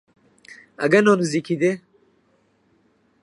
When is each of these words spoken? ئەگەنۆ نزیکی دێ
ئەگەنۆ 0.81 1.13
نزیکی 1.21 1.55
دێ 1.61 1.73